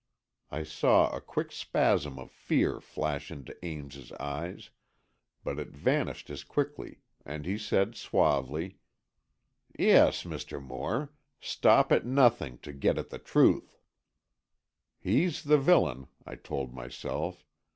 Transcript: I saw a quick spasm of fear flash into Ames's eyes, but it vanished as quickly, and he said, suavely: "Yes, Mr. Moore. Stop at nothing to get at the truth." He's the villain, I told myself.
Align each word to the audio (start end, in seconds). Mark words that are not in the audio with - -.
I 0.49 0.63
saw 0.63 1.11
a 1.15 1.21
quick 1.21 1.51
spasm 1.51 2.17
of 2.17 2.31
fear 2.31 2.79
flash 2.79 3.29
into 3.29 3.55
Ames's 3.63 4.11
eyes, 4.13 4.71
but 5.43 5.59
it 5.59 5.67
vanished 5.75 6.31
as 6.31 6.43
quickly, 6.43 7.01
and 7.23 7.45
he 7.45 7.55
said, 7.55 7.95
suavely: 7.95 8.79
"Yes, 9.77 10.23
Mr. 10.23 10.59
Moore. 10.59 11.11
Stop 11.39 11.91
at 11.91 12.03
nothing 12.03 12.57
to 12.63 12.73
get 12.73 12.97
at 12.97 13.11
the 13.11 13.19
truth." 13.19 13.77
He's 14.99 15.43
the 15.43 15.59
villain, 15.59 16.07
I 16.25 16.33
told 16.33 16.73
myself. 16.73 17.45